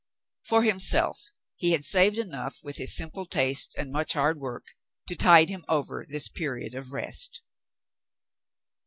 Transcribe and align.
For 0.41 0.63
himself, 0.63 1.29
he 1.57 1.73
had 1.73 1.85
saved 1.85 2.17
enough, 2.17 2.57
with 2.63 2.77
his 2.77 2.91
simple 2.97 3.27
tastes 3.27 3.75
and 3.75 3.91
much 3.91 4.13
hard 4.13 4.39
work, 4.39 4.65
to 5.07 5.15
tide 5.15 5.49
him 5.49 5.63
over 5.69 6.07
this 6.09 6.27
period 6.27 6.73
of 6.73 6.91
rest. 6.91 7.43